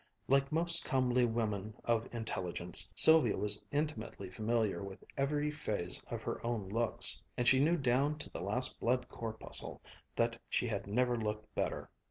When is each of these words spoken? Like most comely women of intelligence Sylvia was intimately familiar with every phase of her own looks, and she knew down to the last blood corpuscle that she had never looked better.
Like 0.27 0.51
most 0.51 0.83
comely 0.83 1.25
women 1.25 1.75
of 1.83 2.09
intelligence 2.11 2.89
Sylvia 2.95 3.37
was 3.37 3.63
intimately 3.71 4.31
familiar 4.31 4.81
with 4.83 5.03
every 5.15 5.51
phase 5.51 6.01
of 6.07 6.23
her 6.23 6.43
own 6.43 6.69
looks, 6.69 7.21
and 7.37 7.47
she 7.47 7.59
knew 7.63 7.77
down 7.77 8.17
to 8.17 8.29
the 8.31 8.41
last 8.41 8.79
blood 8.79 9.07
corpuscle 9.09 9.79
that 10.15 10.41
she 10.49 10.67
had 10.67 10.87
never 10.87 11.15
looked 11.19 11.53
better. 11.53 11.91